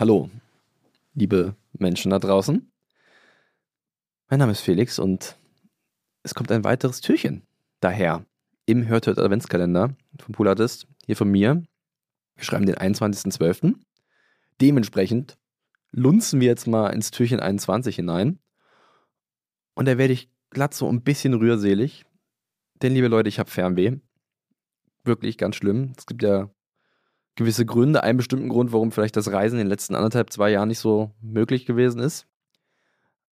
Hallo, 0.00 0.30
liebe 1.12 1.56
Menschen 1.74 2.10
da 2.10 2.18
draußen. 2.18 2.72
Mein 4.30 4.38
Name 4.38 4.52
ist 4.52 4.62
Felix 4.62 4.98
und 4.98 5.36
es 6.22 6.34
kommt 6.34 6.50
ein 6.50 6.64
weiteres 6.64 7.02
Türchen 7.02 7.42
daher 7.80 8.24
im 8.64 8.88
Hört 8.88 9.06
Hört 9.06 9.18
Adventskalender 9.18 9.94
von 10.18 10.32
Pulatist, 10.32 10.86
hier 11.04 11.16
von 11.16 11.30
mir. 11.30 11.62
Wir 12.34 12.44
schreiben 12.44 12.64
den 12.64 12.76
21.12. 12.76 13.74
Dementsprechend 14.62 15.36
lunzen 15.90 16.40
wir 16.40 16.48
jetzt 16.48 16.66
mal 16.66 16.94
ins 16.94 17.10
Türchen 17.10 17.40
21 17.40 17.96
hinein. 17.96 18.38
Und 19.74 19.84
da 19.84 19.98
werde 19.98 20.14
ich 20.14 20.30
glatt 20.48 20.72
so 20.72 20.90
ein 20.90 21.02
bisschen 21.02 21.34
rührselig. 21.34 22.06
Denn, 22.80 22.94
liebe 22.94 23.08
Leute, 23.08 23.28
ich 23.28 23.38
habe 23.38 23.50
Fernweh. 23.50 23.98
Wirklich 25.04 25.36
ganz 25.36 25.56
schlimm. 25.56 25.92
Es 25.98 26.06
gibt 26.06 26.22
ja 26.22 26.48
gewisse 27.36 27.64
Gründe, 27.64 28.02
einen 28.02 28.18
bestimmten 28.18 28.48
Grund, 28.48 28.72
warum 28.72 28.92
vielleicht 28.92 29.16
das 29.16 29.32
Reisen 29.32 29.56
in 29.58 29.66
den 29.66 29.70
letzten 29.70 29.94
anderthalb, 29.94 30.32
zwei 30.32 30.50
Jahren 30.50 30.68
nicht 30.68 30.78
so 30.78 31.10
möglich 31.20 31.66
gewesen 31.66 32.00
ist. 32.00 32.26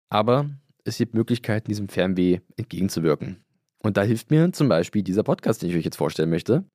Aber 0.09 0.49
es 0.83 0.97
gibt 0.97 1.13
Möglichkeiten, 1.13 1.69
diesem 1.69 1.89
Fernweh 1.89 2.39
entgegenzuwirken. 2.57 3.43
Und 3.81 3.97
da 3.97 4.01
hilft 4.01 4.31
mir 4.31 4.51
zum 4.51 4.67
Beispiel 4.67 5.03
dieser 5.03 5.23
Podcast, 5.23 5.61
den 5.61 5.69
ich 5.69 5.75
euch 5.75 5.85
jetzt 5.85 5.97
vorstellen 5.97 6.29
möchte, 6.29 6.65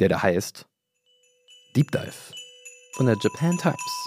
der 0.00 0.08
da 0.08 0.22
heißt 0.22 0.66
Deep 1.74 1.90
Dive 1.90 2.34
von 2.96 3.06
der 3.06 3.16
Japan 3.20 3.56
Times. 3.58 4.06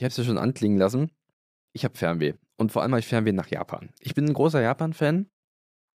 Ich 0.00 0.04
habe 0.04 0.12
es 0.12 0.16
ja 0.16 0.24
schon 0.24 0.38
anklingen 0.38 0.78
lassen. 0.78 1.10
Ich 1.74 1.84
habe 1.84 1.94
Fernweh. 1.94 2.32
Und 2.56 2.72
vor 2.72 2.80
allem 2.80 2.92
habe 2.92 3.00
ich 3.00 3.06
Fernweh 3.06 3.32
nach 3.32 3.48
Japan. 3.48 3.90
Ich 4.00 4.14
bin 4.14 4.24
ein 4.24 4.32
großer 4.32 4.62
Japan-Fan. 4.62 5.28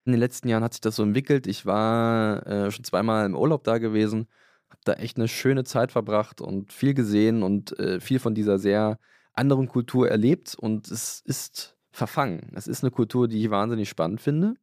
In 0.07 0.13
den 0.13 0.19
letzten 0.19 0.49
Jahren 0.49 0.65
hat 0.65 0.73
sich 0.73 0.81
das 0.81 0.97
so 0.97 1.03
entwickelt. 1.03 1.47
Ich 1.47 1.67
war 1.67 2.47
äh, 2.47 2.71
schon 2.71 2.83
zweimal 2.83 3.27
im 3.27 3.37
Urlaub 3.37 3.63
da 3.63 3.77
gewesen, 3.77 4.27
habe 4.71 4.81
da 4.87 4.95
echt 4.95 5.19
eine 5.19 5.29
schöne 5.29 5.65
Zeit 5.65 5.93
verbracht 5.93 6.41
und 6.41 6.73
viel 6.73 6.95
gesehen 6.95 7.43
und 7.43 7.79
äh, 7.79 8.01
viel 8.01 8.21
von 8.21 8.35
dieser 8.35 8.59
sehr 8.59 8.99
anderen 9.35 9.69
Kultur 9.69 10.09
erlebt. 10.09 10.55
Und 10.55 10.91
es 10.91 11.21
ist 11.27 11.77
verfangen. 11.91 12.53
Es 12.55 12.69
ist 12.69 12.83
eine 12.83 12.91
Kultur, 12.91 13.29
die 13.29 13.45
ich 13.45 13.51
wahnsinnig 13.51 13.91
spannend 13.91 14.23
finde, 14.23 14.55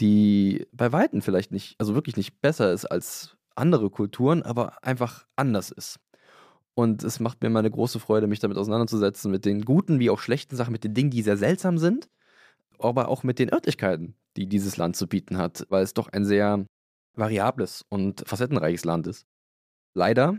die 0.00 0.66
bei 0.72 0.90
Weitem 0.90 1.20
vielleicht 1.20 1.52
nicht, 1.52 1.74
also 1.78 1.94
wirklich 1.94 2.16
nicht 2.16 2.40
besser 2.40 2.72
ist 2.72 2.86
als 2.86 3.36
andere 3.54 3.90
Kulturen, 3.90 4.42
aber 4.42 4.82
einfach 4.82 5.26
anders 5.36 5.70
ist. 5.70 6.00
Und 6.74 7.02
es 7.02 7.20
macht 7.20 7.42
mir 7.42 7.50
mal 7.50 7.58
eine 7.60 7.70
große 7.70 8.00
Freude, 8.00 8.26
mich 8.26 8.38
damit 8.38 8.56
auseinanderzusetzen, 8.56 9.30
mit 9.30 9.44
den 9.44 9.64
guten 9.64 9.98
wie 9.98 10.10
auch 10.10 10.18
schlechten 10.18 10.56
Sachen, 10.56 10.72
mit 10.72 10.84
den 10.84 10.94
Dingen, 10.94 11.10
die 11.10 11.22
sehr 11.22 11.36
seltsam 11.36 11.78
sind, 11.78 12.08
aber 12.78 13.08
auch 13.08 13.22
mit 13.22 13.38
den 13.38 13.52
Örtlichkeiten, 13.52 14.14
die 14.36 14.46
dieses 14.46 14.76
Land 14.76 14.96
zu 14.96 15.06
bieten 15.06 15.36
hat, 15.36 15.66
weil 15.68 15.82
es 15.82 15.94
doch 15.94 16.08
ein 16.08 16.24
sehr 16.24 16.64
variables 17.14 17.84
und 17.88 18.22
facettenreiches 18.26 18.84
Land 18.84 19.06
ist. 19.06 19.26
Leider, 19.94 20.38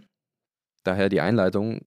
daher 0.83 1.09
die 1.09 1.21
Einleitung, 1.21 1.81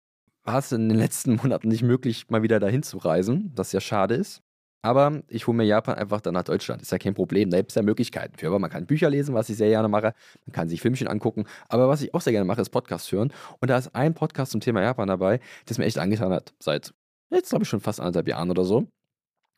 war 0.45 0.59
es 0.59 0.73
in 0.73 0.89
den 0.89 0.99
letzten 0.99 1.37
Monaten 1.43 1.69
nicht 1.69 1.83
möglich, 1.83 2.29
mal 2.29 2.43
wieder 2.43 2.61
dahin 2.61 2.83
zu 2.83 2.99
reisen, 2.99 3.53
was 3.57 3.73
ja 3.73 3.81
schade 3.81 4.15
ist. 4.15 4.44
Aber 4.85 5.23
ich 5.29 5.47
hole 5.47 5.57
mir 5.57 5.65
Japan 5.65 5.95
einfach 5.95 6.21
dann 6.21 6.35
nach 6.35 6.43
Deutschland. 6.43 6.83
Ist 6.83 6.93
ja 6.93 6.99
kein 6.99 7.15
Problem. 7.15 7.49
Da 7.49 7.57
gibt 7.57 7.71
es 7.71 7.75
ja 7.75 7.81
Möglichkeiten 7.81 8.37
für. 8.37 8.49
Aber 8.49 8.59
man 8.59 8.69
kann 8.69 8.85
Bücher 8.85 9.09
lesen, 9.09 9.35
was 9.35 9.49
ich 9.49 9.57
sehr 9.57 9.71
gerne 9.71 9.89
mache. 9.89 10.13
Man 10.45 10.53
kann 10.53 10.69
sich 10.69 10.83
Filmchen 10.83 11.09
angucken. 11.09 11.45
Aber 11.71 11.89
was 11.89 12.03
ich 12.03 12.13
auch 12.13 12.21
sehr 12.21 12.35
gerne 12.35 12.45
mache, 12.45 12.61
ist 12.61 12.69
Podcasts 12.69 13.11
hören. 13.11 13.33
Und 13.61 13.71
da 13.71 13.79
ist 13.79 13.95
ein 13.95 14.13
Podcast 14.13 14.53
zum 14.53 14.61
Thema 14.61 14.83
Japan 14.83 15.09
dabei, 15.09 15.41
das 15.65 15.79
mir 15.79 15.87
echt 15.87 15.99
angetan 15.99 16.35
hat. 16.35 16.53
Seit 16.61 16.93
jetzt, 17.31 17.49
glaube 17.49 17.63
ich, 17.63 17.69
schon 17.71 17.81
fast 17.81 17.99
anderthalb 17.99 18.29
Jahren 18.29 18.51
oder 18.51 18.65
so. 18.65 18.87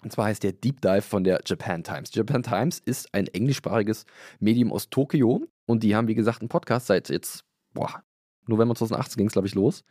Und 0.01 0.13
zwar 0.13 0.27
heißt 0.27 0.45
der 0.45 0.53
Deep 0.53 0.81
Dive 0.81 1.03
von 1.03 1.25
der 1.25 1.41
Japan 1.45 1.83
Times. 1.83 2.15
Japan 2.15 2.45
Times 2.45 2.79
ist 2.79 3.13
ein 3.13 3.27
englischsprachiges 3.27 4.05
Medium 4.39 4.73
aus 4.73 4.91
Tokio. 4.91 5.43
Und 5.67 5.83
die 5.83 5.97
haben, 5.97 6.07
wie 6.07 6.15
gesagt, 6.15 6.41
einen 6.41 6.49
Podcast 6.49 6.87
seit 6.87 7.09
jetzt, 7.09 7.43
boah, 7.75 8.05
November 8.47 8.77
2018 8.77 9.19
ging 9.19 9.27
es, 9.27 9.33
glaube 9.33 9.49
ich, 9.49 9.57
los. 9.57 9.83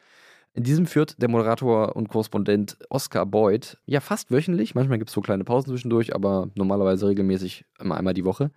In 0.55 0.63
diesem 0.63 0.85
führt 0.85 1.21
der 1.21 1.27
Moderator 1.27 1.97
und 1.97 2.07
Korrespondent 2.07 2.77
Oscar 2.89 3.25
Boyd 3.25 3.77
ja 3.85 3.99
fast 3.99 4.31
wöchentlich, 4.31 4.73
manchmal 4.73 4.97
gibt 4.97 5.09
es 5.09 5.13
so 5.13 5.19
kleine 5.19 5.43
Pausen 5.43 5.69
zwischendurch, 5.69 6.16
aber 6.16 6.49
normalerweise 6.55 7.09
regelmäßig 7.09 7.66
immer 7.77 7.97
einmal 7.97 8.13
die 8.13 8.23
Woche, 8.23 8.51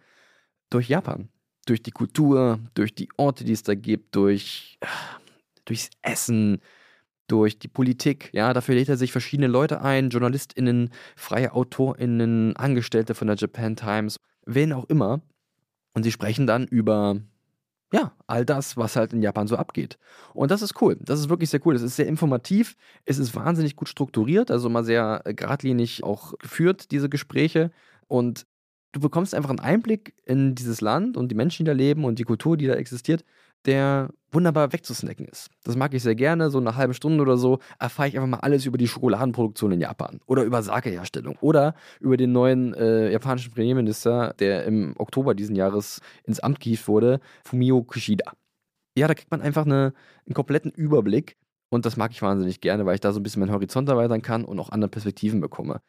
durch 0.70 0.88
Japan. 0.88 1.28
Durch 1.66 1.82
die 1.82 1.90
Kultur, 1.90 2.60
durch 2.74 2.94
die 2.94 3.08
Orte, 3.16 3.44
die 3.44 3.52
es 3.52 3.64
da 3.64 3.74
gibt, 3.74 4.14
durch, 4.14 4.78
durchs 5.64 5.90
Essen, 6.00 6.60
durch 7.26 7.58
die 7.58 7.68
Politik. 7.68 8.30
Ja, 8.32 8.54
dafür 8.54 8.76
lädt 8.76 8.88
er 8.88 8.96
sich 8.96 9.10
verschiedene 9.10 9.48
Leute 9.48 9.82
ein, 9.82 10.10
JournalistInnen, 10.10 10.90
freie 11.16 11.52
AutorInnen, 11.52 12.54
Angestellte 12.54 13.16
von 13.16 13.26
der 13.26 13.36
Japan 13.36 13.74
Times, 13.74 14.20
wen 14.46 14.72
auch 14.72 14.84
immer. 14.84 15.20
Und 15.94 16.04
sie 16.04 16.12
sprechen 16.12 16.46
dann 16.46 16.68
über 16.68 17.20
ja, 17.92 18.12
all 18.26 18.44
das, 18.44 18.76
was 18.76 18.96
halt 18.96 19.12
in 19.12 19.22
Japan 19.22 19.46
so 19.46 19.56
abgeht. 19.56 19.98
Und 20.34 20.50
das 20.50 20.62
ist 20.62 20.80
cool. 20.82 20.98
Das 21.00 21.20
ist 21.20 21.28
wirklich 21.28 21.50
sehr 21.50 21.64
cool. 21.66 21.74
Es 21.74 21.82
ist 21.82 21.96
sehr 21.96 22.06
informativ. 22.06 22.76
Es 23.04 23.18
ist 23.18 23.34
wahnsinnig 23.34 23.76
gut 23.76 23.88
strukturiert, 23.88 24.50
also 24.50 24.68
mal 24.68 24.84
sehr 24.84 25.22
äh, 25.24 25.34
geradlinig 25.34 26.04
auch 26.04 26.38
geführt, 26.38 26.90
diese 26.90 27.08
Gespräche. 27.08 27.70
Und 28.06 28.46
du 28.92 29.00
bekommst 29.00 29.34
einfach 29.34 29.50
einen 29.50 29.60
Einblick 29.60 30.14
in 30.26 30.54
dieses 30.54 30.80
Land 30.80 31.16
und 31.16 31.28
die 31.28 31.34
Menschen, 31.34 31.64
die 31.64 31.70
da 31.70 31.74
leben 31.74 32.04
und 32.04 32.18
die 32.18 32.24
Kultur, 32.24 32.56
die 32.56 32.66
da 32.66 32.74
existiert, 32.74 33.24
der 33.66 34.10
wunderbar 34.30 34.72
wegzusnacken 34.72 35.26
ist. 35.26 35.50
Das 35.64 35.76
mag 35.76 35.94
ich 35.94 36.02
sehr 36.02 36.14
gerne. 36.14 36.50
So 36.50 36.58
eine 36.58 36.76
halbe 36.76 36.94
Stunde 36.94 37.22
oder 37.22 37.36
so 37.36 37.60
erfahre 37.78 38.08
ich 38.08 38.16
einfach 38.16 38.28
mal 38.28 38.40
alles 38.40 38.66
über 38.66 38.78
die 38.78 38.88
Schokoladenproduktion 38.88 39.72
in 39.72 39.80
Japan 39.80 40.20
oder 40.26 40.44
über 40.44 40.62
Sake-Herstellung 40.62 41.36
oder 41.40 41.74
über 42.00 42.16
den 42.16 42.32
neuen 42.32 42.74
äh, 42.74 43.10
japanischen 43.10 43.52
Premierminister, 43.52 44.34
der 44.38 44.64
im 44.64 44.94
Oktober 44.98 45.34
diesen 45.34 45.56
Jahres 45.56 46.00
ins 46.24 46.40
Amt 46.40 46.60
gehievt 46.60 46.88
wurde, 46.88 47.20
Fumio 47.44 47.82
Kishida. 47.82 48.32
Ja, 48.96 49.06
da 49.08 49.14
kriegt 49.14 49.30
man 49.30 49.40
einfach 49.40 49.64
eine, 49.64 49.92
einen 50.26 50.34
kompletten 50.34 50.70
Überblick 50.70 51.36
und 51.70 51.86
das 51.86 51.96
mag 51.96 52.10
ich 52.10 52.22
wahnsinnig 52.22 52.60
gerne, 52.60 52.84
weil 52.86 52.94
ich 52.94 53.00
da 53.00 53.12
so 53.12 53.20
ein 53.20 53.22
bisschen 53.22 53.40
meinen 53.40 53.52
Horizont 53.52 53.88
erweitern 53.88 54.22
kann 54.22 54.44
und 54.44 54.58
auch 54.58 54.70
andere 54.70 54.90
Perspektiven 54.90 55.40
bekomme. 55.40 55.80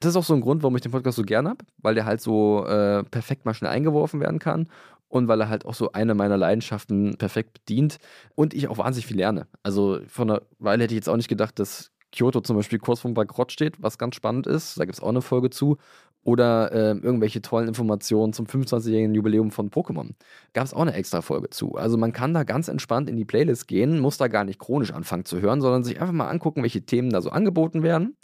Das 0.00 0.10
ist 0.10 0.16
auch 0.16 0.24
so 0.24 0.34
ein 0.34 0.40
Grund, 0.40 0.62
warum 0.62 0.76
ich 0.76 0.82
den 0.82 0.92
Podcast 0.92 1.16
so 1.16 1.24
gerne 1.24 1.50
habe, 1.50 1.64
weil 1.78 1.96
der 1.96 2.04
halt 2.04 2.20
so 2.20 2.64
äh, 2.66 3.02
perfekt 3.02 3.44
mal 3.44 3.54
schnell 3.54 3.72
eingeworfen 3.72 4.20
werden 4.20 4.38
kann 4.38 4.68
und 5.08 5.28
weil 5.28 5.40
er 5.40 5.48
halt 5.48 5.66
auch 5.66 5.74
so 5.74 5.92
eine 5.92 6.14
meiner 6.14 6.36
Leidenschaften 6.36 7.16
perfekt 7.16 7.54
bedient 7.54 7.98
und 8.34 8.54
ich 8.54 8.68
auch 8.68 8.78
wahnsinnig 8.78 9.06
viel 9.06 9.16
lerne. 9.16 9.46
Also 9.62 10.00
von 10.06 10.30
einer 10.30 10.42
Weile 10.58 10.84
hätte 10.84 10.94
ich 10.94 10.98
jetzt 10.98 11.08
auch 11.08 11.16
nicht 11.16 11.28
gedacht, 11.28 11.58
dass 11.58 11.90
Kyoto 12.12 12.40
zum 12.40 12.56
Beispiel 12.56 12.78
kurz 12.78 13.00
vorm 13.00 13.14
Bankrott 13.14 13.52
steht, 13.52 13.82
was 13.82 13.98
ganz 13.98 14.14
spannend 14.14 14.46
ist. 14.46 14.78
Da 14.78 14.84
gibt 14.84 14.96
es 14.96 15.02
auch 15.02 15.08
eine 15.08 15.22
Folge 15.22 15.50
zu. 15.50 15.76
Oder 16.24 16.72
äh, 16.72 16.90
irgendwelche 16.98 17.40
tollen 17.40 17.68
Informationen 17.68 18.32
zum 18.32 18.46
25-jährigen 18.46 19.14
Jubiläum 19.14 19.50
von 19.50 19.70
Pokémon. 19.70 20.10
Gab 20.52 20.64
es 20.64 20.74
auch 20.74 20.82
eine 20.82 20.92
extra 20.92 21.22
Folge 21.22 21.48
zu. 21.48 21.76
Also 21.76 21.96
man 21.96 22.12
kann 22.12 22.34
da 22.34 22.42
ganz 22.42 22.68
entspannt 22.68 23.08
in 23.08 23.16
die 23.16 23.24
Playlist 23.24 23.66
gehen, 23.68 24.00
muss 24.00 24.18
da 24.18 24.28
gar 24.28 24.44
nicht 24.44 24.58
chronisch 24.58 24.92
anfangen 24.92 25.24
zu 25.24 25.40
hören, 25.40 25.60
sondern 25.60 25.84
sich 25.84 26.00
einfach 26.00 26.12
mal 26.12 26.28
angucken, 26.28 26.62
welche 26.62 26.82
Themen 26.82 27.10
da 27.10 27.22
so 27.22 27.30
angeboten 27.30 27.82
werden. 27.82 28.16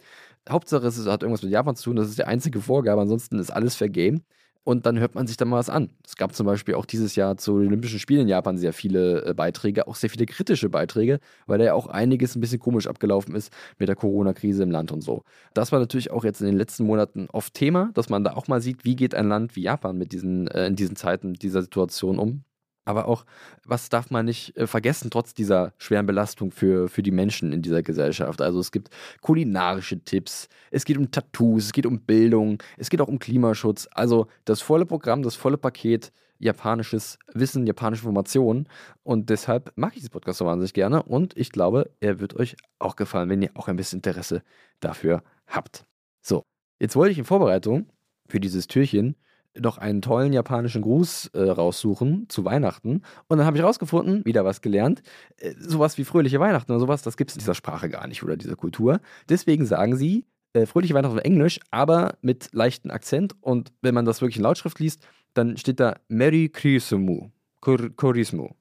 Hauptsache, 0.49 0.87
es 0.87 1.07
hat 1.07 1.23
irgendwas 1.23 1.43
mit 1.43 1.53
Japan 1.53 1.77
zu 1.77 1.85
tun, 1.85 1.97
das 1.97 2.09
ist 2.09 2.19
die 2.19 2.25
einzige 2.25 2.61
Vorgabe, 2.61 3.01
ansonsten 3.01 3.39
ist 3.39 3.51
alles 3.51 3.75
vergame 3.75 4.21
und 4.65 4.87
dann 4.87 4.99
hört 4.99 5.15
man 5.15 5.27
sich 5.27 5.37
da 5.37 5.45
mal 5.45 5.59
was 5.59 5.71
an. 5.71 5.91
Es 6.05 6.17
gab 6.17 6.35
zum 6.35 6.47
Beispiel 6.47 6.75
auch 6.75 6.87
dieses 6.87 7.15
Jahr 7.17 7.37
zu 7.37 7.59
den 7.59 7.69
Olympischen 7.69 7.99
Spielen 7.99 8.23
in 8.23 8.29
Japan 8.29 8.57
sehr 8.59 8.73
viele 8.73 9.25
äh, 9.25 9.35
Beiträge, 9.35 9.87
auch 9.87 9.95
sehr 9.95 10.11
viele 10.11 10.27
kritische 10.27 10.71
Beiträge, 10.71 11.21
weil 11.47 11.59
da 11.59 11.65
ja 11.65 11.75
auch 11.75 11.87
einiges 11.87 12.35
ein 12.35 12.41
bisschen 12.41 12.59
komisch 12.59 12.87
abgelaufen 12.87 13.35
ist 13.35 13.53
mit 13.79 13.89
der 13.89 13.97
Corona-Krise 13.97 14.63
im 14.63 14.71
Land 14.71 14.91
und 14.91 15.03
so. 15.03 15.23
Das 15.53 15.71
war 15.71 15.79
natürlich 15.79 16.11
auch 16.11 16.25
jetzt 16.25 16.41
in 16.41 16.47
den 16.47 16.57
letzten 16.57 16.85
Monaten 16.85 17.29
oft 17.33 17.55
Thema, 17.55 17.91
dass 17.95 18.09
man 18.09 18.25
da 18.25 18.33
auch 18.33 18.49
mal 18.49 18.61
sieht, 18.61 18.85
wie 18.85 18.97
geht 18.97 19.15
ein 19.15 19.29
Land 19.29 19.55
wie 19.57 19.63
Japan 19.63 19.97
mit 19.99 20.13
diesen, 20.13 20.49
äh, 20.49 20.67
in 20.67 20.77
diesen 20.77 20.97
Zeiten, 20.97 21.35
dieser 21.35 21.63
Situation 21.63 22.19
um. 22.19 22.45
Aber 22.85 23.09
auch, 23.09 23.25
was 23.65 23.89
darf 23.89 24.11
man 24.11 24.27
nicht 24.27 24.57
äh, 24.57 24.67
vergessen, 24.67 25.11
trotz 25.11 25.35
dieser 25.35 25.73
schweren 25.79 26.07
Belastung 26.07 26.51
für, 26.51 26.89
für 26.89 27.03
die 27.03 27.11
Menschen 27.11 27.53
in 27.53 27.63
dieser 27.63 27.83
Gesellschaft? 27.83 28.43
Also 28.43 28.61
es 28.61 28.73
gibt 28.73 28.91
kulinarische 29.21 30.01
Tipps, 30.05 30.49
es 30.71 30.85
geht 30.85 30.99
um 30.99 31.11
Tattoos, 31.11 31.67
es 31.67 31.73
geht 31.73 31.87
um 31.87 32.01
Bildung, 32.01 32.63
es 32.77 32.91
geht 32.91 33.01
auch 33.01 33.09
um 33.09 33.19
Klimaschutz. 33.19 33.89
Also 33.93 34.27
das 34.45 34.61
volle 34.61 34.87
Programm, 34.87 35.23
das 35.23 35.35
volle 35.35 35.57
Paket 35.57 36.13
japanisches 36.39 37.19
Wissen, 37.33 37.67
japanische 37.67 38.03
Informationen. 38.03 38.69
Und 39.03 39.31
deshalb 39.31 39.73
mag 39.77 39.93
ich 39.95 40.01
diesen 40.01 40.11
Podcast 40.11 40.39
so 40.39 40.47
wahnsinnig 40.47 40.75
gerne. 40.75 41.03
Und 41.03 41.37
ich 41.37 41.51
glaube, 41.51 41.91
er 42.01 42.21
wird 42.21 42.35
euch 42.37 42.57
auch 42.79 42.97
gefallen, 42.97 43.31
wenn 43.31 43.43
ihr 43.43 43.51
auch 43.55 43.69
ein 43.69 43.77
bisschen 43.77 43.99
Interesse 43.99 44.43
dafür 44.81 45.23
habt. 45.47 45.87
So, 46.21 46.45
jetzt 46.79 46.97
wollte 46.97 47.13
ich 47.13 47.19
in 47.19 47.25
Vorbereitung 47.25 47.87
für 48.29 48.41
dieses 48.41 48.67
Türchen 48.67 49.17
noch 49.59 49.79
einen 49.79 50.03
tollen 50.03 50.33
japanischen 50.33 50.83
Gruß 50.83 51.31
äh, 51.35 51.43
raussuchen 51.43 52.27
zu 52.29 52.45
Weihnachten. 52.45 53.03
Und 53.29 53.39
dann 53.39 53.47
habe 53.47 53.57
ich 53.57 53.63
rausgefunden, 53.63 54.25
wieder 54.25 54.45
was 54.45 54.61
gelernt, 54.61 55.03
äh, 55.39 55.55
sowas 55.59 55.99
wie 55.99 56.05
fröhliche 56.05 56.41
Weihnachten 56.41 56.73
oder 56.73 56.81
sowas, 56.81 57.03
das 57.03 57.17
gibt 57.17 57.31
es 57.31 57.37
in 57.37 57.41
dieser 57.41 57.55
Sprache 57.55 57.89
gar 57.89 58.07
nicht 58.07 58.23
oder 58.23 58.37
dieser 58.37 58.57
Kultur. 58.57 59.01
Deswegen 59.29 59.67
sagen 59.67 59.97
sie 59.97 60.27
äh, 60.55 60.67
fröhliche 60.67 60.95
Weihnachten 60.95 61.19
auf 61.19 61.25
Englisch, 61.25 61.61
aber 61.71 62.17
mit 62.23 62.51
leichtem 62.53 62.91
Akzent. 62.91 63.35
Und 63.41 63.73
wenn 63.83 63.95
man 63.95 64.05
das 64.05 64.21
wirklich 64.21 64.37
in 64.37 64.43
Lautschrift 64.43 64.79
liest, 64.79 65.07
dann 65.35 65.57
steht 65.57 65.81
da 65.81 65.97
Merry 66.09 66.49
Christmas. 66.49 67.31
Chorismo. 67.61 68.55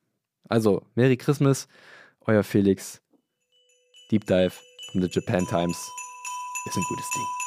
Also, 0.47 0.83
Merry 0.95 1.17
Christmas, 1.17 1.67
euer 2.21 2.43
Felix. 2.43 3.01
Deep 4.11 4.25
Dive 4.25 4.53
von 4.91 5.01
The 5.01 5.09
Japan 5.11 5.45
Times 5.45 5.77
ist 6.67 6.77
ein 6.77 6.83
gutes 6.87 7.09
Ding. 7.11 7.42